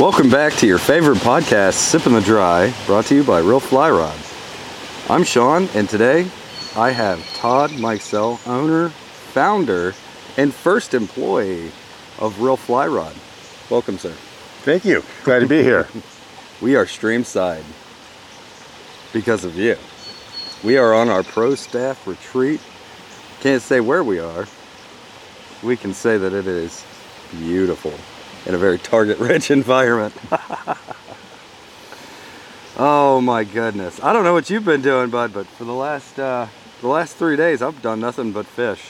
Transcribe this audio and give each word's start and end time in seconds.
Welcome 0.00 0.28
back 0.28 0.54
to 0.54 0.66
your 0.66 0.78
favorite 0.78 1.18
podcast, 1.18 1.74
Sippin' 1.74 2.14
the 2.14 2.20
Dry, 2.20 2.74
brought 2.84 3.04
to 3.06 3.14
you 3.14 3.22
by 3.22 3.40
ReelFlyRod. 3.40 5.08
I'm 5.08 5.22
Sean, 5.22 5.68
and 5.72 5.88
today 5.88 6.28
I 6.74 6.90
have 6.90 7.24
Todd 7.34 7.70
Mikesell, 7.70 8.44
owner, 8.44 8.88
founder, 8.88 9.94
and 10.36 10.52
first 10.52 10.94
employee 10.94 11.68
of 12.18 12.34
ReelFlyRod. 12.38 13.70
Welcome, 13.70 13.98
sir. 13.98 14.10
Thank 14.64 14.84
you. 14.84 15.04
Glad 15.22 15.40
to 15.40 15.46
be 15.46 15.62
here. 15.62 15.86
We 16.60 16.74
are 16.74 16.86
streamside 16.86 17.64
because 19.12 19.44
of 19.44 19.56
you. 19.56 19.76
We 20.64 20.76
are 20.76 20.92
on 20.92 21.08
our 21.08 21.22
pro 21.22 21.54
staff 21.54 22.04
retreat. 22.06 22.60
Can't 23.40 23.62
say 23.62 23.78
where 23.78 24.02
we 24.02 24.18
are. 24.18 24.46
We 25.62 25.76
can 25.76 25.94
say 25.94 26.18
that 26.18 26.32
it 26.32 26.48
is 26.48 26.84
beautiful 27.30 27.92
in 28.46 28.54
a 28.54 28.58
very 28.58 28.78
target 28.78 29.18
rich 29.18 29.50
environment. 29.60 30.14
oh 32.76 33.20
my 33.20 33.44
goodness. 33.44 34.02
I 34.02 34.12
don't 34.12 34.24
know 34.24 34.32
what 34.32 34.50
you've 34.50 34.64
been 34.64 34.82
doing, 34.82 35.10
bud, 35.10 35.32
but 35.32 35.46
for 35.46 35.64
the 35.64 35.72
last 35.72 36.18
uh, 36.18 36.46
the 36.80 36.88
last 36.88 37.16
three 37.16 37.36
days 37.36 37.62
I've 37.62 37.80
done 37.82 38.00
nothing 38.00 38.32
but 38.32 38.46
fish. 38.46 38.82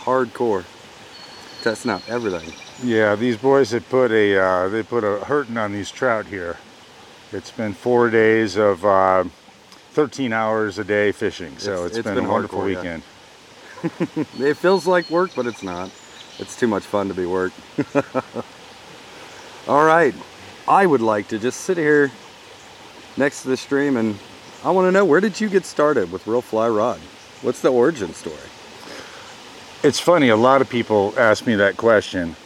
Hardcore. 0.00 0.64
Testing 1.62 1.90
out 1.90 2.06
everything. 2.08 2.52
Yeah, 2.82 3.14
these 3.14 3.36
boys 3.36 3.70
had 3.70 3.88
put 3.88 4.10
a 4.10 4.38
uh, 4.38 4.68
they 4.68 4.82
put 4.82 5.04
a 5.04 5.24
hurting 5.24 5.56
on 5.56 5.72
these 5.72 5.90
trout 5.90 6.26
here. 6.26 6.56
It's 7.32 7.50
been 7.50 7.72
four 7.72 8.10
days 8.10 8.56
of 8.56 8.84
uh, 8.84 9.24
13 9.92 10.32
hours 10.32 10.78
a 10.78 10.84
day 10.84 11.10
fishing, 11.10 11.56
so 11.58 11.72
It's- 11.72 11.86
it's 11.88 11.98
it's 11.98 12.04
been, 12.04 12.14
been 12.16 12.24
a 12.26 12.30
wonderful 12.30 12.60
hardcore, 12.60 12.72
yeah. 12.72 12.78
weekend. 12.78 13.02
It 14.40 14.56
feels 14.56 14.86
like 14.86 15.10
work, 15.10 15.32
but 15.36 15.46
it's 15.46 15.62
not. 15.62 15.90
It's 16.38 16.56
too 16.58 16.66
much 16.66 16.84
fun 16.84 17.08
to 17.08 17.14
be 17.14 17.26
work. 17.26 17.52
All 19.66 19.82
right. 19.82 20.14
I 20.68 20.84
would 20.84 21.00
like 21.00 21.28
to 21.28 21.38
just 21.38 21.60
sit 21.60 21.78
here 21.78 22.10
next 23.16 23.42
to 23.42 23.48
the 23.48 23.56
stream 23.56 23.96
and 23.96 24.18
I 24.62 24.70
want 24.72 24.86
to 24.88 24.92
know 24.92 25.06
where 25.06 25.20
did 25.20 25.40
you 25.40 25.48
get 25.48 25.64
started 25.64 26.12
with 26.12 26.26
ReelFlyRod? 26.26 26.98
What's 27.40 27.62
the 27.62 27.72
origin 27.72 28.12
story? 28.12 28.36
It's 29.82 29.98
funny. 29.98 30.28
A 30.28 30.36
lot 30.36 30.60
of 30.60 30.68
people 30.68 31.14
ask 31.16 31.46
me 31.46 31.54
that 31.54 31.78
question, 31.78 32.36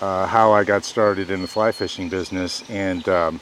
uh, 0.00 0.26
how 0.26 0.50
I 0.50 0.64
got 0.64 0.84
started 0.84 1.30
in 1.30 1.40
the 1.40 1.48
fly 1.48 1.70
fishing 1.70 2.08
business, 2.08 2.68
and 2.68 3.08
um, 3.08 3.40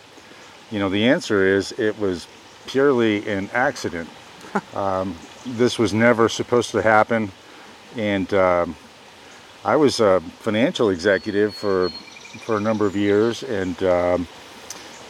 you 0.70 0.78
know 0.78 0.90
the 0.90 1.06
answer 1.06 1.46
is 1.46 1.72
it 1.72 1.98
was 1.98 2.26
purely 2.66 3.26
an 3.26 3.48
accident. 3.54 4.08
um, 4.74 5.14
this 5.46 5.78
was 5.78 5.94
never 5.94 6.28
supposed 6.28 6.72
to 6.72 6.82
happen, 6.82 7.32
and 7.96 8.32
um, 8.34 8.76
I 9.64 9.76
was 9.76 10.00
a 10.00 10.20
financial 10.40 10.90
executive 10.90 11.54
for 11.54 11.90
for 12.44 12.56
a 12.56 12.60
number 12.60 12.86
of 12.86 12.94
years, 12.96 13.42
and 13.42 13.82
um, 13.82 14.28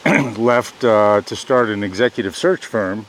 left 0.37 0.83
uh, 0.83 1.21
to 1.21 1.35
start 1.35 1.69
an 1.69 1.83
executive 1.83 2.35
search 2.35 2.65
firm. 2.65 3.05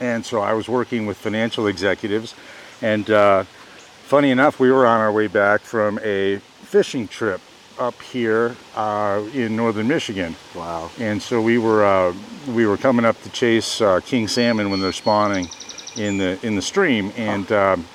And 0.00 0.24
so 0.24 0.40
I 0.40 0.52
was 0.52 0.68
working 0.68 1.06
with 1.06 1.16
financial 1.16 1.66
executives, 1.66 2.34
and 2.82 3.08
uh, 3.10 3.44
funny 4.04 4.30
enough, 4.30 4.60
we 4.60 4.70
were 4.70 4.86
on 4.86 5.00
our 5.00 5.10
way 5.12 5.26
back 5.26 5.62
from 5.62 5.98
a 6.02 6.38
fishing 6.62 7.08
trip 7.08 7.40
up 7.78 8.00
here 8.02 8.56
uh, 8.74 9.22
in 9.34 9.56
northern 9.56 9.88
Michigan, 9.88 10.34
Wow. 10.54 10.90
and 10.98 11.20
so 11.20 11.40
we 11.42 11.58
were 11.58 11.84
uh, 11.84 12.14
we 12.48 12.66
were 12.66 12.76
coming 12.78 13.04
up 13.04 13.20
to 13.22 13.30
chase 13.30 13.80
uh, 13.80 14.00
king 14.00 14.28
salmon 14.28 14.70
when 14.70 14.80
they're 14.80 14.92
spawning 14.92 15.48
in 15.96 16.16
the 16.18 16.38
in 16.46 16.56
the 16.56 16.62
stream, 16.62 17.12
and 17.16 17.50
um, 17.52 17.86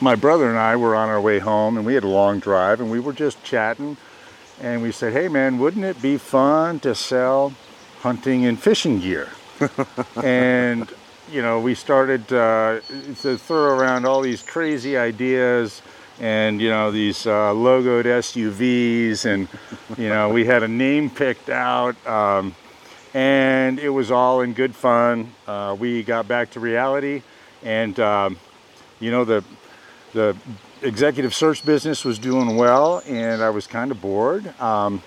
my 0.00 0.14
brother 0.14 0.48
and 0.48 0.58
I 0.58 0.76
were 0.76 0.94
on 0.96 1.08
our 1.10 1.20
way 1.20 1.38
home, 1.38 1.76
and 1.76 1.84
we 1.86 1.94
had 1.94 2.04
a 2.04 2.08
long 2.08 2.38
drive, 2.40 2.80
and 2.80 2.90
we 2.90 3.00
were 3.00 3.12
just 3.12 3.42
chatting, 3.44 3.96
and 4.60 4.82
we 4.82 4.92
said, 4.92 5.12
"Hey 5.12 5.28
man, 5.28 5.58
wouldn't 5.58 5.84
it 5.84 6.00
be 6.00 6.16
fun 6.16 6.80
to 6.80 6.94
sell 6.94 7.52
hunting 8.00 8.44
and 8.46 8.58
fishing 8.58 9.00
gear?" 9.00 9.28
and 10.22 10.90
you 11.30 11.42
know, 11.42 11.60
we 11.60 11.74
started 11.74 12.32
uh, 12.32 12.80
to 13.20 13.38
throw 13.38 13.78
around 13.78 14.04
all 14.04 14.20
these 14.20 14.42
crazy 14.42 14.96
ideas 14.96 15.80
and, 16.18 16.60
you 16.60 16.68
know, 16.68 16.90
these 16.90 17.26
uh, 17.26 17.52
logoed 17.52 18.04
SUVs. 18.04 19.24
And, 19.24 19.48
you 19.96 20.08
know, 20.08 20.30
we 20.30 20.44
had 20.44 20.62
a 20.62 20.68
name 20.68 21.08
picked 21.08 21.48
out. 21.48 21.94
Um, 22.06 22.54
and 23.14 23.78
it 23.78 23.88
was 23.90 24.10
all 24.10 24.40
in 24.40 24.54
good 24.54 24.74
fun. 24.74 25.32
Uh, 25.46 25.76
we 25.78 26.02
got 26.02 26.26
back 26.26 26.50
to 26.52 26.60
reality. 26.60 27.22
And, 27.62 27.98
um, 28.00 28.38
you 28.98 29.10
know, 29.10 29.24
the, 29.24 29.44
the 30.12 30.36
executive 30.82 31.34
search 31.34 31.64
business 31.64 32.04
was 32.04 32.18
doing 32.18 32.56
well. 32.56 33.02
And 33.06 33.42
I 33.42 33.50
was 33.50 33.66
kind 33.66 33.90
of 33.90 34.00
bored. 34.00 34.58
Um, 34.60 35.02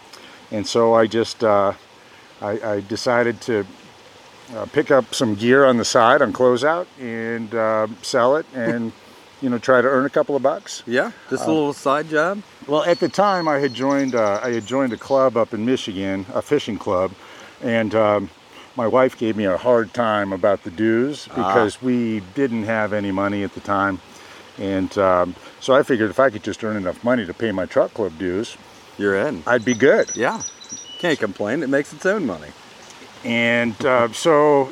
and 0.51 0.65
so 0.67 0.93
I 0.93 1.07
just, 1.07 1.43
uh, 1.43 1.73
I, 2.41 2.59
I 2.75 2.79
decided 2.81 3.41
to 3.41 3.65
uh, 4.55 4.65
pick 4.73 4.91
up 4.91 5.15
some 5.15 5.35
gear 5.35 5.65
on 5.65 5.77
the 5.77 5.85
side 5.85 6.21
on 6.21 6.33
closeout 6.33 6.85
and 6.99 7.53
uh, 7.55 7.87
sell 8.01 8.35
it 8.35 8.45
and 8.53 8.91
you 9.41 9.49
know 9.49 9.57
try 9.57 9.81
to 9.81 9.87
earn 9.87 10.05
a 10.05 10.09
couple 10.09 10.35
of 10.35 10.43
bucks 10.43 10.83
Yeah, 10.85 11.11
just 11.29 11.45
a 11.45 11.51
little 11.51 11.73
side 11.73 12.07
job. 12.09 12.41
well 12.67 12.83
at 12.83 12.99
the 12.99 13.09
time 13.09 13.47
i 13.47 13.57
had 13.59 13.73
joined 13.73 14.15
uh, 14.15 14.39
i 14.43 14.51
had 14.51 14.65
joined 14.65 14.93
a 14.93 14.97
club 14.97 15.35
up 15.37 15.53
in 15.53 15.65
michigan 15.65 16.25
a 16.33 16.41
fishing 16.41 16.77
club 16.77 17.11
and 17.61 17.93
um, 17.95 18.29
my 18.77 18.85
wife 18.87 19.17
gave 19.17 19.35
me 19.35 19.45
a 19.45 19.57
hard 19.57 19.93
time 19.93 20.31
about 20.33 20.63
the 20.63 20.71
dues 20.71 21.27
because 21.29 21.81
we 21.81 22.19
didn't 22.35 22.63
have 22.63 22.93
any 22.93 23.11
money 23.11 23.43
at 23.43 23.53
the 23.53 23.59
time 23.61 23.99
and 24.59 24.97
um, 24.97 25.35
so 25.59 25.73
i 25.73 25.81
figured 25.83 26.09
if 26.09 26.19
i 26.19 26.29
could 26.29 26.43
just 26.43 26.63
earn 26.63 26.75
enough 26.77 27.03
money 27.03 27.25
to 27.25 27.33
pay 27.33 27.51
my 27.51 27.65
truck 27.65 27.93
club 27.93 28.17
dues 28.19 28.55
You're 28.97 29.15
in. 29.15 29.43
i'd 29.47 29.65
be 29.65 29.73
good 29.73 30.15
Yeah. 30.15 30.41
Can't 30.99 31.19
complain. 31.19 31.63
It 31.63 31.67
makes 31.69 31.91
its 31.91 32.05
own 32.05 32.25
money. 32.25 32.47
and 33.25 33.75
uh, 33.85 34.11
so 34.13 34.69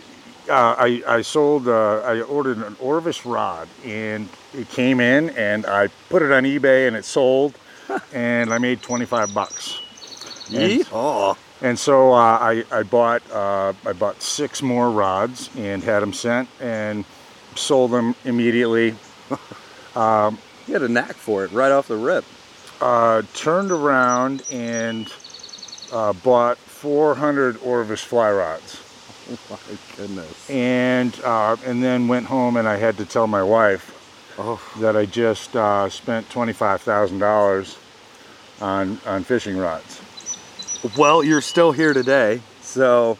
uh, 0.49 0.75
I, 0.77 1.03
I 1.05 1.21
sold 1.23 1.67
uh, 1.67 1.99
I 2.05 2.21
ordered 2.21 2.57
an 2.57 2.77
Orvis 2.79 3.25
rod 3.25 3.67
and 3.85 4.29
it 4.53 4.69
came 4.69 5.01
in 5.01 5.29
and 5.31 5.65
I 5.65 5.87
put 6.09 6.21
it 6.21 6.31
on 6.31 6.43
eBay 6.43 6.87
and 6.87 6.95
it 6.95 7.03
sold 7.03 7.57
and 8.13 8.53
I 8.53 8.59
made 8.59 8.81
25 8.81 9.33
bucks 9.33 9.81
and, 10.53 10.87
Oh, 10.93 11.37
and 11.61 11.77
so 11.77 12.13
uh, 12.13 12.15
I, 12.39 12.63
I 12.71 12.83
bought 12.83 13.21
uh, 13.31 13.73
I 13.85 13.91
bought 13.93 14.21
six 14.21 14.61
more 14.61 14.89
rods 14.89 15.49
and 15.57 15.83
had 15.83 15.99
them 15.99 16.13
sent 16.13 16.47
and 16.61 17.03
sold 17.55 17.91
them 17.91 18.15
immediately 18.23 18.95
you 19.95 20.73
had 20.73 20.83
a 20.83 20.89
knack 20.89 21.13
for 21.15 21.43
it 21.45 21.51
right 21.51 21.71
off 21.71 21.87
the 21.87 21.97
rip. 21.97 22.23
uh, 22.81 23.21
turned 23.33 23.71
around 23.71 24.43
and 24.51 25.11
uh, 25.91 26.13
bought 26.13 26.57
400 26.57 27.57
Orvis 27.63 28.01
fly 28.01 28.31
rods 28.31 28.79
Oh 29.31 29.37
my 29.51 29.77
goodness. 29.97 30.49
and 30.49 31.19
uh, 31.23 31.55
and 31.65 31.83
then 31.83 32.07
went 32.07 32.25
home 32.25 32.57
and 32.57 32.67
I 32.67 32.77
had 32.77 32.97
to 32.97 33.05
tell 33.05 33.27
my 33.27 33.43
wife 33.43 33.97
Oh, 34.39 34.61
that 34.79 34.95
I 34.95 35.05
just 35.05 35.55
uh, 35.55 35.89
spent 35.89 36.27
twenty 36.29 36.53
five 36.53 36.81
thousand 36.81 37.19
dollars 37.19 37.77
on 38.61 38.97
on 39.05 39.23
fishing 39.25 39.57
rods. 39.57 40.01
well, 40.97 41.21
you're 41.23 41.41
still 41.41 41.71
here 41.73 41.93
today, 41.93 42.41
so 42.61 43.17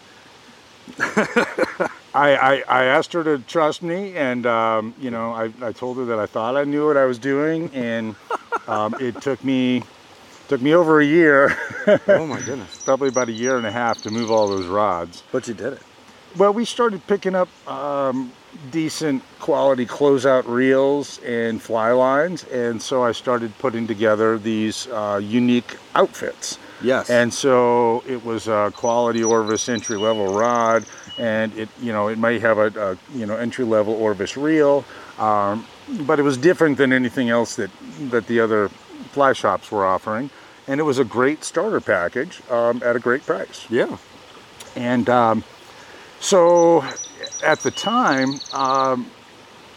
I, 2.14 2.36
I, 2.36 2.64
I 2.68 2.84
asked 2.86 3.14
her 3.14 3.24
to 3.24 3.40
trust 3.40 3.82
me, 3.82 4.16
and 4.16 4.46
um, 4.46 4.94
you 5.00 5.12
know 5.12 5.32
I, 5.32 5.52
I 5.62 5.72
told 5.72 5.98
her 5.98 6.06
that 6.06 6.20
I 6.20 6.26
thought 6.26 6.56
I 6.56 6.64
knew 6.64 6.88
what 6.88 6.98
I 6.98 7.06
was 7.06 7.20
doing, 7.20 7.70
and 7.74 8.16
um, 8.68 8.96
it 9.00 9.22
took 9.22 9.44
me 9.44 9.84
took 10.48 10.62
me 10.62 10.76
over 10.76 11.00
a 11.00 11.06
year, 11.06 11.58
oh 12.10 12.28
my 12.28 12.42
goodness. 12.42 12.84
probably 12.86 13.08
about 13.08 13.30
a 13.30 13.32
year 13.32 13.58
and 13.58 13.66
a 13.66 13.72
half 13.72 14.02
to 14.02 14.12
move 14.12 14.30
all 14.30 14.50
those 14.50 14.68
rods. 14.68 15.24
But 15.32 15.48
you 15.48 15.54
did 15.54 15.74
it. 15.74 15.82
Well, 16.38 16.54
we 16.54 16.66
started 16.66 17.06
picking 17.08 17.36
up 17.36 17.48
um, 17.70 18.32
decent 18.70 19.24
quality 19.40 19.86
closeout 19.86 20.46
reels 20.48 21.20
and 21.20 21.62
fly 21.62 21.92
lines, 21.92 22.44
and 22.46 22.82
so 22.82 23.04
I 23.04 23.14
started 23.14 23.58
putting 23.60 23.88
together 23.88 24.38
these 24.38 24.88
uh, 24.88 25.22
unique 25.24 25.78
outfits. 25.96 26.58
Yes. 26.82 27.10
And 27.10 27.34
so 27.34 28.04
it 28.08 28.24
was 28.26 28.48
a 28.48 28.74
quality 28.76 29.24
Orvis 29.24 29.70
entry 29.70 29.98
level 29.98 30.34
rod, 30.34 30.86
and 31.18 31.56
it 31.58 31.70
you 31.82 31.92
know 31.92 32.08
it 32.08 32.18
might 32.18 32.42
have 32.42 32.58
a, 32.58 32.68
a 32.92 33.18
you 33.18 33.26
know 33.26 33.36
entry 33.36 33.66
level 33.66 33.94
Orvis 33.94 34.38
reel, 34.38 34.86
um, 35.20 35.66
but 36.02 36.20
it 36.20 36.24
was 36.24 36.38
different 36.38 36.78
than 36.78 36.94
anything 36.94 37.30
else 37.30 37.56
that 37.56 37.72
that 38.10 38.28
the 38.28 38.40
other 38.40 38.70
fly 39.12 39.34
shops 39.34 39.72
were 39.72 39.86
offering, 39.86 40.30
and 40.68 40.80
it 40.80 40.84
was 40.84 41.00
a 41.00 41.06
great 41.06 41.44
starter 41.44 41.82
package 41.82 42.42
um, 42.50 42.82
at 42.84 42.96
a 42.96 43.00
great 43.00 43.26
price. 43.26 43.66
yeah. 43.70 43.98
And 44.76 45.10
um, 45.10 45.44
so 46.22 46.84
at 47.44 47.60
the 47.60 47.72
time, 47.72 48.40
um, 48.54 49.10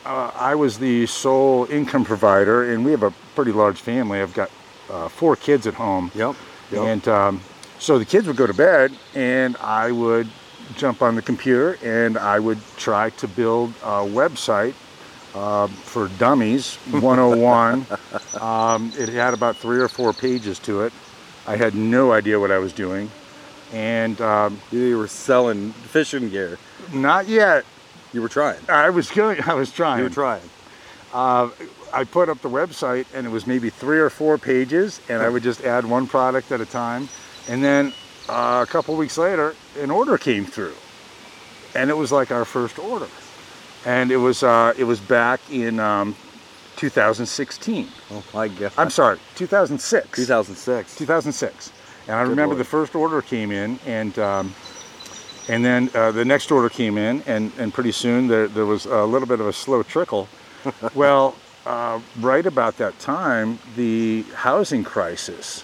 uh, 0.05 0.31
I 0.35 0.55
was 0.55 0.79
the 0.79 1.07
sole 1.07 1.67
income 1.71 2.05
provider, 2.05 2.73
and 2.73 2.85
we 2.85 2.91
have 2.93 3.03
a 3.03 3.11
pretty 3.35 3.53
large 3.53 3.81
family. 3.81 4.21
I've 4.21 4.35
got 4.35 4.51
uh, 4.91 5.09
four 5.09 5.35
kids 5.37 5.67
at 5.67 5.75
home. 5.75 6.11
Yep. 6.15 6.37
Yep. 6.71 6.81
And 6.83 7.09
um, 7.09 7.41
so 7.79 7.99
the 7.99 8.05
kids 8.05 8.27
would 8.27 8.37
go 8.37 8.47
to 8.47 8.55
bed, 8.55 8.93
and 9.15 9.57
I 9.57 9.91
would 9.91 10.29
jump 10.77 11.03
on 11.03 11.15
the 11.15 11.23
computer 11.23 11.79
and 11.83 12.17
I 12.19 12.39
would 12.39 12.59
try 12.77 13.11
to 13.11 13.29
build 13.29 13.71
a 13.83 14.03
website 14.05 14.75
uh, 15.35 15.67
for 15.67 16.09
Dummies 16.19 16.77
101. 16.91 17.87
um, 18.41 18.93
it 18.99 19.09
had 19.09 19.35
about 19.35 19.57
three 19.57 19.79
or 19.81 19.89
four 19.89 20.13
pages 20.13 20.59
to 20.61 20.83
it. 20.83 20.93
I 21.47 21.57
had 21.57 21.75
no 21.75 22.13
idea 22.13 22.39
what 22.41 22.51
I 22.51 22.59
was 22.59 22.73
doing. 22.73 23.11
and 23.73 24.21
um, 24.21 24.61
You 24.71 24.97
were 24.99 25.09
selling 25.09 25.73
fishing 25.73 26.31
gear. 26.31 26.59
not 26.93 27.29
yet. 27.29 27.65
You 28.13 28.23
were 28.23 28.29
trying. 28.29 28.59
I 28.69 28.91
was 28.91 29.11
going. 29.11 29.43
I 29.43 29.55
was 29.55 29.73
trying. 29.73 29.99
You 29.99 30.05
were 30.05 30.11
trying. 30.11 30.43
uh, 31.13 31.49
I 31.93 32.05
put 32.05 32.29
up 32.29 32.41
the 32.43 32.49
website 32.49 33.07
and 33.15 33.27
it 33.27 33.31
was 33.31 33.47
maybe 33.47 33.71
three 33.71 33.99
or 33.99 34.09
four 34.11 34.39
pages, 34.39 35.01
and 35.09 35.21
I 35.23 35.29
would 35.29 35.43
just 35.43 35.65
add 35.65 35.85
one 35.85 36.07
product 36.07 36.51
at 36.53 36.61
a 36.61 36.67
time. 36.67 37.09
And 37.49 37.63
then 37.63 37.93
uh, 38.29 38.65
a 38.67 38.71
couple 38.71 38.97
weeks 38.97 39.19
later, 39.19 39.55
an 39.79 39.91
order 39.91 40.17
came 40.19 40.45
through, 40.45 40.75
and 41.75 41.91
it 41.91 41.97
was 41.97 42.13
like 42.13 42.31
our 42.31 42.45
first 42.45 42.79
order, 42.79 43.09
and 43.85 44.11
it 44.11 44.17
was 44.17 44.43
uh, 44.43 44.73
it 44.79 44.85
was 44.85 45.01
back 45.01 45.41
in 45.51 45.81
um, 45.81 46.17
2016. 46.77 47.89
Oh 48.11 48.25
my 48.33 48.49
god. 48.49 48.73
I'm 48.79 48.91
sorry, 48.91 49.19
2006. 49.37 50.17
2006. 50.17 50.97
2006. 50.97 51.73
And 52.07 52.17
I 52.17 52.23
Good 52.23 52.31
remember 52.31 52.55
Lord. 52.55 52.61
the 52.61 52.69
first 52.69 52.95
order 52.95 53.23
came 53.23 53.51
in, 53.51 53.79
and 53.87 54.19
um, 54.19 54.55
and 55.49 55.65
then 55.65 55.91
uh, 55.95 56.11
the 56.11 56.25
next 56.25 56.51
order 56.51 56.69
came 56.69 56.97
in, 56.97 57.23
and, 57.27 57.53
and 57.59 57.73
pretty 57.73 57.93
soon 57.93 58.29
there, 58.29 58.49
there 58.49 58.67
was 58.67 58.87
a 58.87 59.05
little 59.05 59.29
bit 59.29 59.41
of 59.41 59.47
a 59.47 59.53
slow 59.53 59.83
trickle. 59.83 60.29
well, 60.95 61.37
uh, 61.67 62.01
right 62.21 62.47
about 62.47 62.79
that 62.79 62.99
time, 62.99 63.59
the 63.77 64.23
housing 64.35 64.85
crisis 64.85 65.63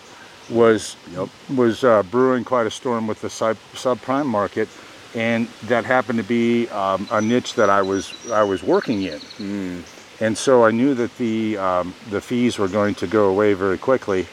was 0.50 0.97
Yep. 1.14 1.29
was 1.55 1.85
uh, 1.85 2.02
brewing 2.05 2.44
quite 2.44 2.67
a 2.67 2.70
storm 2.70 3.06
with 3.06 3.20
the 3.20 3.31
sub, 3.31 3.56
subprime 3.75 4.26
market, 4.26 4.69
and 5.14 5.49
that 5.64 5.85
happened 5.85 6.19
to 6.19 6.25
be 6.25 6.69
um, 6.69 7.08
a 7.11 7.20
niche 7.20 7.55
that 7.55 7.70
I 7.70 7.82
was 7.82 8.12
I 8.31 8.43
was 8.43 8.62
working 8.62 9.02
in. 9.02 9.19
Mm. 9.38 9.82
And 10.20 10.37
so 10.37 10.64
I 10.64 10.70
knew 10.70 10.94
that 10.94 11.17
the 11.19 11.56
um, 11.58 11.94
the 12.11 12.20
fees 12.20 12.58
were 12.58 12.69
going 12.69 12.94
to 12.97 13.06
go 13.06 13.29
away 13.29 13.55
very 13.55 13.79
quickly, 13.79 14.26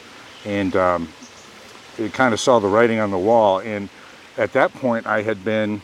and 0.44 0.76
um, 0.76 1.08
it 1.98 2.12
kind 2.12 2.34
of 2.34 2.40
saw 2.40 2.58
the 2.58 2.68
writing 2.68 3.00
on 3.00 3.10
the 3.10 3.18
wall. 3.18 3.60
And 3.60 3.88
at 4.36 4.52
that 4.52 4.72
point, 4.74 5.06
I 5.06 5.22
had 5.22 5.44
been 5.44 5.80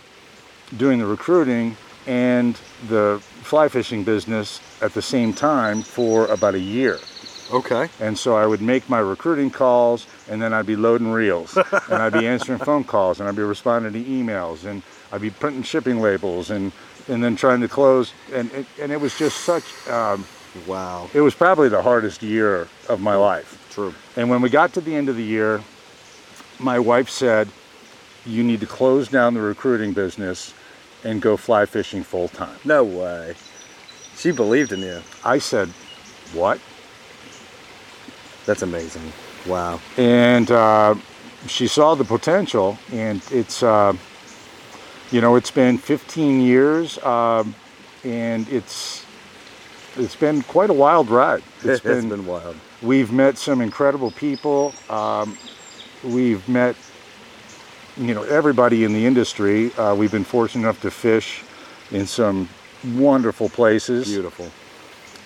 doing 0.76 0.98
the 0.98 1.06
recruiting 1.06 1.76
and 2.06 2.58
the 2.88 3.20
fly 3.42 3.68
fishing 3.68 4.04
business 4.04 4.60
at 4.82 4.92
the 4.94 5.02
same 5.02 5.32
time 5.32 5.82
for 5.82 6.26
about 6.26 6.54
a 6.54 6.60
year. 6.60 6.98
Okay. 7.52 7.88
And 8.00 8.18
so 8.18 8.36
I 8.36 8.46
would 8.46 8.60
make 8.62 8.88
my 8.88 8.98
recruiting 8.98 9.50
calls, 9.50 10.06
and 10.28 10.40
then 10.40 10.52
I'd 10.52 10.66
be 10.66 10.76
loading 10.76 11.10
reels, 11.10 11.56
and 11.90 12.02
I'd 12.02 12.12
be 12.12 12.26
answering 12.26 12.58
phone 12.58 12.84
calls, 12.84 13.20
and 13.20 13.28
I'd 13.28 13.36
be 13.36 13.42
responding 13.42 13.92
to 13.92 14.10
emails, 14.10 14.64
and 14.64 14.82
I'd 15.12 15.20
be 15.20 15.30
printing 15.30 15.62
shipping 15.62 16.00
labels, 16.00 16.50
and 16.50 16.72
and 17.08 17.22
then 17.22 17.36
trying 17.36 17.60
to 17.60 17.68
close. 17.68 18.12
And 18.32 18.50
it, 18.52 18.66
and 18.80 18.90
it 18.90 19.00
was 19.00 19.16
just 19.18 19.38
such. 19.38 19.64
Um, 19.88 20.24
Wow. 20.68 21.10
it 21.12 21.20
was 21.20 21.34
probably 21.34 21.68
the 21.68 21.82
hardest 21.82 22.22
year 22.22 22.68
of 22.88 23.00
my 23.00 23.16
life. 23.16 23.66
True. 23.72 23.92
And 24.14 24.30
when 24.30 24.40
we 24.40 24.48
got 24.48 24.72
to 24.74 24.80
the 24.80 24.94
end 24.94 25.08
of 25.08 25.16
the 25.16 25.22
year, 25.24 25.60
my 26.60 26.78
wife 26.78 27.10
said, 27.10 27.48
"You 28.24 28.44
need 28.44 28.60
to 28.60 28.66
close 28.66 29.08
down 29.08 29.34
the 29.34 29.40
recruiting 29.40 29.92
business 29.94 30.54
and 31.02 31.20
go 31.20 31.36
fly 31.36 31.66
fishing 31.66 32.04
full 32.04 32.28
time." 32.28 32.56
No 32.64 32.84
way. 32.84 33.34
She 34.16 34.30
believed 34.30 34.70
in 34.70 34.78
you. 34.78 35.02
I 35.24 35.38
said, 35.38 35.70
"What?" 36.32 36.60
That's 38.46 38.62
amazing. 38.62 39.12
Wow. 39.46 39.78
and 39.98 40.50
uh, 40.50 40.94
she 41.46 41.66
saw 41.66 41.94
the 41.94 42.04
potential 42.04 42.78
and 42.92 43.20
it's 43.30 43.62
uh, 43.62 43.92
you 45.10 45.20
know 45.20 45.36
it's 45.36 45.50
been 45.50 45.76
15 45.76 46.40
years 46.40 46.96
um, 47.04 47.54
and 48.04 48.48
it's 48.48 49.04
it's 49.96 50.16
been 50.16 50.40
quite 50.42 50.70
a 50.70 50.72
wild 50.72 51.10
ride 51.10 51.42
It's 51.58 51.64
it's 51.66 51.80
been, 51.82 52.08
been 52.08 52.24
wild. 52.26 52.56
we've 52.80 53.12
met 53.12 53.36
some 53.36 53.60
incredible 53.60 54.10
people 54.12 54.72
um, 54.88 55.36
we've 56.02 56.46
met 56.48 56.74
you 57.98 58.14
know 58.14 58.22
everybody 58.24 58.84
in 58.84 58.94
the 58.94 59.04
industry 59.04 59.72
uh, 59.74 59.94
we've 59.94 60.10
been 60.12 60.24
fortunate 60.24 60.62
enough 60.62 60.80
to 60.80 60.90
fish 60.90 61.42
in 61.90 62.06
some 62.06 62.48
wonderful 62.94 63.50
places 63.50 64.08
Beautiful. 64.08 64.50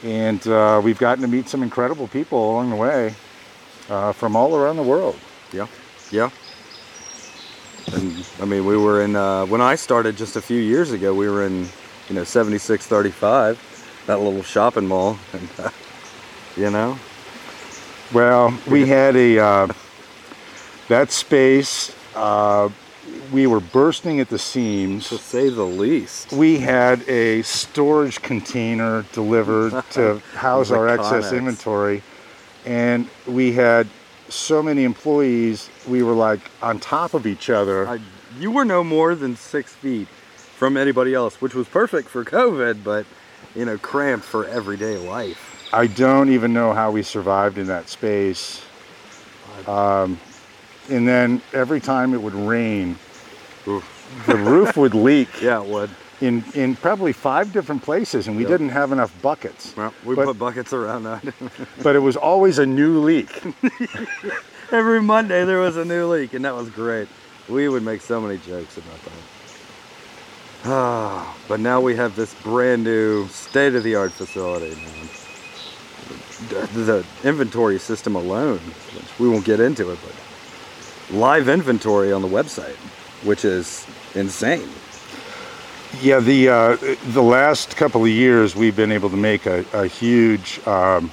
And 0.02 0.46
uh, 0.46 0.80
we've 0.82 0.98
gotten 0.98 1.22
to 1.22 1.28
meet 1.28 1.48
some 1.48 1.62
incredible 1.62 2.08
people 2.08 2.50
along 2.50 2.70
the 2.70 2.76
way 2.76 3.14
uh, 3.88 4.12
from 4.12 4.36
all 4.36 4.54
around 4.54 4.76
the 4.76 4.82
world 4.82 5.18
Yeah. 5.52 5.66
Yeah. 6.10 6.30
And 7.92 8.26
I 8.40 8.44
mean, 8.44 8.66
we 8.66 8.76
were 8.76 9.02
in 9.02 9.16
uh, 9.16 9.46
when 9.46 9.60
I 9.60 9.74
started 9.74 10.16
just 10.16 10.36
a 10.36 10.42
few 10.42 10.60
years 10.60 10.92
ago. 10.92 11.14
We 11.14 11.28
were 11.28 11.46
in, 11.46 11.68
you 12.08 12.14
know, 12.14 12.24
7635, 12.24 14.04
that 14.06 14.20
little 14.20 14.42
shopping 14.42 14.86
mall, 14.86 15.18
and 15.32 15.48
uh, 15.58 15.70
you 16.56 16.70
know, 16.70 16.98
Well, 18.12 18.56
we 18.66 18.86
had 18.86 19.16
a 19.16 19.38
uh, 19.38 19.68
that 20.88 21.10
space. 21.10 21.94
We 23.32 23.46
were 23.46 23.60
bursting 23.60 24.20
at 24.20 24.28
the 24.28 24.38
seams. 24.38 25.08
to 25.08 25.18
say 25.18 25.48
the 25.50 25.64
least. 25.64 26.32
We 26.32 26.58
had 26.58 27.06
a 27.08 27.42
storage 27.42 28.22
container 28.22 29.04
delivered 29.12 29.84
to 29.92 30.18
house 30.34 30.70
our 30.70 30.88
excess 30.88 31.32
inventory, 31.32 32.02
and 32.64 33.08
we 33.26 33.52
had 33.52 33.88
so 34.28 34.62
many 34.62 34.84
employees. 34.84 35.68
We 35.86 36.02
were 36.02 36.14
like 36.14 36.40
on 36.62 36.78
top 36.80 37.14
of 37.14 37.26
each 37.26 37.50
other. 37.50 37.86
I, 37.86 37.98
you 38.38 38.50
were 38.50 38.64
no 38.64 38.82
more 38.82 39.14
than 39.14 39.36
six 39.36 39.74
feet 39.74 40.08
from 40.08 40.76
anybody 40.76 41.14
else, 41.14 41.40
which 41.40 41.54
was 41.54 41.68
perfect 41.68 42.08
for 42.08 42.24
COVID, 42.24 42.82
but 42.82 43.06
you 43.54 43.64
know, 43.64 43.78
cramped 43.78 44.24
for 44.24 44.46
everyday 44.46 44.96
life. 44.96 45.68
I 45.72 45.86
don't 45.86 46.30
even 46.30 46.52
know 46.52 46.72
how 46.72 46.90
we 46.90 47.02
survived 47.02 47.58
in 47.58 47.66
that 47.66 47.88
space. 47.88 48.62
Um, 49.66 50.18
and 50.88 51.06
then 51.06 51.40
every 51.52 51.80
time 51.80 52.14
it 52.14 52.20
would 52.22 52.34
rain, 52.34 52.96
Oof. 53.66 53.84
the 54.26 54.36
roof 54.36 54.76
would 54.76 54.94
leak. 55.08 55.28
Yeah, 55.42 55.62
it 55.62 55.68
would. 55.68 55.90
in 56.20 56.42
in 56.54 56.74
probably 56.76 57.12
five 57.12 57.52
different 57.52 57.82
places, 57.82 58.26
and 58.26 58.36
we 58.36 58.42
Yep. 58.42 58.50
didn't 58.50 58.68
have 58.70 58.90
enough 58.92 59.12
buckets. 59.22 59.74
Well, 59.76 59.92
we 60.04 60.14
But- 60.16 60.26
put 60.26 60.38
buckets 60.38 60.72
around 60.72 61.04
that. 61.04 61.22
But 61.82 61.94
it 61.96 62.00
was 62.00 62.16
always 62.16 62.58
a 62.58 62.66
new 62.66 62.98
leak. 63.00 63.30
Every 64.72 65.00
Monday 65.00 65.44
there 65.44 65.60
was 65.60 65.76
a 65.76 65.84
new 65.84 66.06
leak, 66.12 66.34
and 66.34 66.44
that 66.44 66.54
was 66.54 66.68
great. 66.70 67.08
We 67.48 67.68
would 67.68 67.82
make 67.82 68.02
so 68.02 68.20
many 68.20 68.36
jokes 68.38 68.76
about 68.76 69.00
that. 69.04 70.70
Ah, 70.70 71.36
but 71.48 71.60
now 71.60 71.80
we 71.80 71.94
have 71.96 72.16
this 72.16 72.34
brand 72.42 72.84
new 72.84 73.28
state-of-the-art 73.28 74.12
facility. 74.12 74.74
Man. 74.74 75.08
The, 76.50 76.66
the 76.82 77.04
inventory 77.24 77.78
system 77.78 78.14
alone, 78.16 78.60
we 79.18 79.28
won't 79.28 79.44
get 79.44 79.58
into 79.60 79.90
it, 79.90 79.98
but 80.04 80.14
live 81.10 81.48
inventory 81.48 82.12
on 82.12 82.22
the 82.22 82.28
website, 82.28 82.76
which 83.24 83.44
is 83.44 83.86
insane. 84.14 84.68
Yeah, 86.02 86.20
the 86.20 86.48
uh, 86.48 86.76
the 87.12 87.22
last 87.22 87.76
couple 87.76 88.02
of 88.02 88.10
years 88.10 88.54
we've 88.54 88.76
been 88.76 88.92
able 88.92 89.10
to 89.10 89.16
make 89.16 89.46
a, 89.46 89.64
a 89.72 89.86
huge 89.86 90.60
um, 90.66 91.10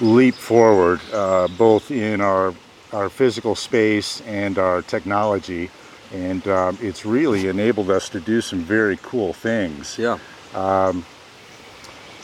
leap 0.00 0.34
forward, 0.34 1.00
uh, 1.12 1.48
both 1.58 1.90
in 1.90 2.20
our 2.20 2.54
our 2.92 3.08
physical 3.08 3.54
space 3.54 4.20
and 4.22 4.58
our 4.58 4.82
technology, 4.82 5.70
and 6.12 6.46
um, 6.48 6.78
it's 6.80 7.04
really 7.04 7.48
enabled 7.48 7.90
us 7.90 8.08
to 8.10 8.20
do 8.20 8.40
some 8.40 8.60
very 8.60 8.96
cool 9.02 9.32
things. 9.32 9.98
Yeah, 9.98 10.18
um, 10.54 11.04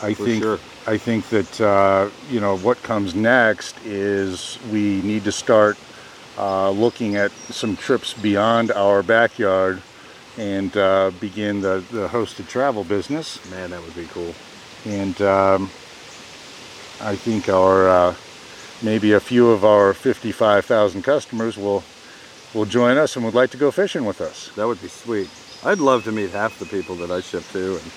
I 0.02 0.14
For 0.14 0.24
think 0.24 0.42
sure. 0.42 0.58
I 0.86 0.98
think 0.98 1.28
that 1.30 1.60
uh, 1.60 2.10
you 2.30 2.40
know 2.40 2.56
what 2.58 2.80
comes 2.84 3.14
next 3.14 3.76
is 3.84 4.58
we 4.70 5.02
need 5.02 5.24
to 5.24 5.32
start 5.32 5.76
uh, 6.38 6.70
looking 6.70 7.16
at 7.16 7.30
some 7.32 7.76
trips 7.76 8.12
beyond 8.14 8.70
our 8.72 9.02
backyard 9.02 9.82
and 10.38 10.76
uh, 10.76 11.10
begin 11.20 11.60
the, 11.60 11.82
the 11.90 12.08
hosted 12.08 12.48
travel 12.48 12.84
business. 12.84 13.38
man, 13.50 13.70
that 13.70 13.82
would 13.82 13.94
be 13.94 14.06
cool. 14.06 14.34
And 14.84 15.20
um, 15.22 15.64
I 17.00 17.16
think 17.16 17.48
our 17.48 17.88
uh, 17.88 18.14
maybe 18.82 19.12
a 19.12 19.20
few 19.20 19.50
of 19.50 19.64
our 19.64 19.92
55,000 19.94 21.02
customers 21.02 21.56
will 21.56 21.82
will 22.54 22.64
join 22.64 22.96
us 22.96 23.16
and 23.16 23.24
would 23.24 23.34
like 23.34 23.50
to 23.50 23.56
go 23.56 23.70
fishing 23.70 24.04
with 24.04 24.20
us. 24.20 24.50
That 24.56 24.66
would 24.66 24.80
be 24.80 24.88
sweet. 24.88 25.28
I'd 25.64 25.78
love 25.78 26.04
to 26.04 26.12
meet 26.12 26.30
half 26.30 26.58
the 26.58 26.64
people 26.64 26.94
that 26.96 27.10
I 27.10 27.20
ship 27.20 27.42
to 27.52 27.76
and, 27.76 27.92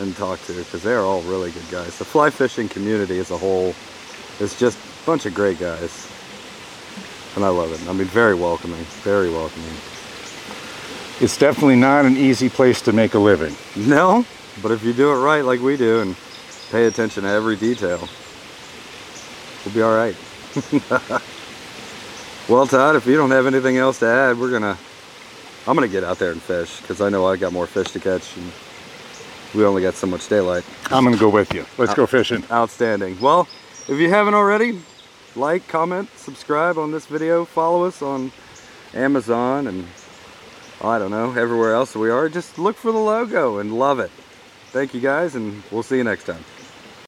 and 0.00 0.16
talk 0.16 0.42
to 0.46 0.54
because 0.54 0.82
they're 0.82 1.02
all 1.02 1.22
really 1.22 1.52
good 1.52 1.68
guys. 1.70 1.98
The 1.98 2.04
fly 2.04 2.30
fishing 2.30 2.68
community 2.68 3.18
as 3.18 3.30
a 3.30 3.38
whole 3.38 3.74
is 4.40 4.58
just 4.58 4.78
a 4.78 5.06
bunch 5.06 5.26
of 5.26 5.34
great 5.34 5.60
guys. 5.60 6.09
And 7.36 7.44
I 7.44 7.48
love 7.48 7.72
it. 7.72 7.88
I 7.88 7.92
mean, 7.92 8.06
very 8.06 8.34
welcoming, 8.34 8.82
very 9.02 9.30
welcoming. 9.30 9.70
It's 11.20 11.36
definitely 11.36 11.76
not 11.76 12.06
an 12.06 12.16
easy 12.16 12.48
place 12.48 12.80
to 12.82 12.92
make 12.92 13.14
a 13.14 13.18
living. 13.18 13.54
No, 13.76 14.24
but 14.62 14.72
if 14.72 14.82
you 14.82 14.92
do 14.92 15.12
it 15.12 15.16
right 15.16 15.44
like 15.44 15.60
we 15.60 15.76
do 15.76 16.00
and 16.00 16.16
pay 16.70 16.86
attention 16.86 17.24
to 17.24 17.28
every 17.28 17.56
detail, 17.56 18.08
we'll 19.64 19.74
be 19.74 19.82
all 19.82 19.94
right. 19.94 20.16
well, 22.48 22.66
Todd, 22.66 22.96
if 22.96 23.06
you 23.06 23.16
don't 23.16 23.30
have 23.30 23.46
anything 23.46 23.76
else 23.76 23.98
to 24.00 24.06
add, 24.06 24.38
we're 24.38 24.50
gonna. 24.50 24.76
I'm 25.66 25.74
gonna 25.74 25.88
get 25.88 26.04
out 26.04 26.18
there 26.18 26.32
and 26.32 26.40
fish 26.40 26.80
because 26.80 27.00
I 27.00 27.10
know 27.10 27.26
I 27.26 27.36
got 27.36 27.52
more 27.52 27.66
fish 27.66 27.88
to 27.92 28.00
catch, 28.00 28.36
and 28.36 28.50
we 29.54 29.64
only 29.64 29.82
got 29.82 29.94
so 29.94 30.06
much 30.06 30.28
daylight. 30.28 30.64
I'm 30.90 31.10
to 31.10 31.18
go 31.18 31.28
with 31.28 31.52
you. 31.52 31.66
Let's 31.78 31.94
go 31.94 32.06
fishing. 32.06 32.44
Outstanding. 32.50 33.20
Well, 33.20 33.46
if 33.88 33.98
you 33.98 34.08
haven't 34.08 34.34
already, 34.34 34.80
like, 35.36 35.66
comment, 35.68 36.08
subscribe 36.16 36.78
on 36.78 36.92
this 36.92 37.06
video, 37.06 37.44
follow 37.44 37.84
us 37.84 38.02
on 38.02 38.32
Amazon 38.94 39.66
and 39.66 39.86
I 40.82 40.98
don't 40.98 41.10
know, 41.10 41.32
everywhere 41.32 41.74
else 41.74 41.94
we 41.94 42.10
are. 42.10 42.28
Just 42.28 42.58
look 42.58 42.76
for 42.76 42.90
the 42.90 42.98
logo 42.98 43.58
and 43.58 43.78
love 43.78 44.00
it. 44.00 44.10
Thank 44.70 44.94
you 44.94 45.00
guys, 45.00 45.34
and 45.34 45.62
we'll 45.70 45.82
see 45.82 45.96
you 45.96 46.04
next 46.04 46.24
time. 46.24 46.44